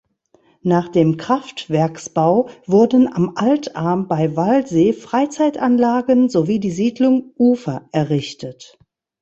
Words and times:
Nach 0.63 0.87
dem 0.89 1.17
Kraftwerksbau 1.17 2.49
wurden 2.65 3.07
am 3.13 3.33
Altarm 3.35 4.07
bei 4.07 4.35
Wallsee 4.35 4.93
Freizeitanlagen 4.93 6.27
sowie 6.27 6.59
die 6.59 6.71
Siedlung 6.71 7.31
"Ufer" 7.37 7.87
errichtet. 7.91 8.79